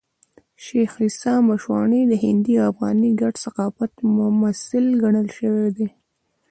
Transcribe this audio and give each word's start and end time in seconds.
شېخ 0.63 0.91
عیسي 1.03 1.33
مشواڼي 1.49 2.01
د 2.07 2.13
هندي 2.23 2.53
او 2.61 2.65
افغاني 2.71 3.11
ګډ 3.21 3.33
ثقافت 3.45 3.91
ممثل 4.17 4.85
ګڼل 5.03 5.27
سوى 5.37 5.67
دئ. 5.77 5.89